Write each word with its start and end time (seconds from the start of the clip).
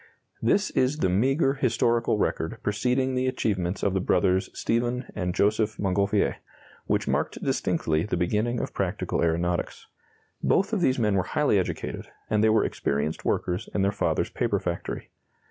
This 0.41 0.71
is 0.71 0.97
the 0.97 1.09
meagre 1.09 1.53
historical 1.53 2.17
record 2.17 2.57
preceding 2.63 3.13
the 3.13 3.27
achievements 3.27 3.83
of 3.83 3.93
the 3.93 3.99
brothers 4.01 4.49
Stephen 4.51 5.05
and 5.13 5.35
Joseph 5.35 5.77
Montgolfier, 5.77 6.37
which 6.87 7.07
marked 7.07 7.43
distinctly 7.43 8.01
the 8.01 8.17
beginning 8.17 8.59
of 8.59 8.73
practical 8.73 9.21
aeronautics. 9.21 9.85
Both 10.41 10.73
of 10.73 10.81
these 10.81 10.97
men 10.97 11.13
were 11.13 11.21
highly 11.37 11.59
educated, 11.59 12.07
and 12.31 12.43
they 12.43 12.49
were 12.49 12.65
experienced 12.65 13.25
workers 13.25 13.69
in 13.75 13.83
their 13.83 13.91
father's 13.91 14.31
paper 14.31 14.57
factory. 14.59 15.11